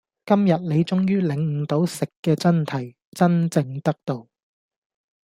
[0.25, 4.25] 今日你終於領悟到食嘅真諦，真正得道